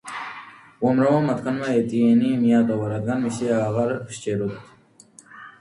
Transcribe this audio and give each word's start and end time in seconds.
უამრავმა 0.85 1.19
მათგანმა 1.27 1.67
ეტიენი 1.81 2.31
მიატოვა, 2.45 2.89
რადგან 2.97 3.21
მისი 3.27 3.53
აღარ 3.59 3.95
სჯეროდათ. 4.17 5.25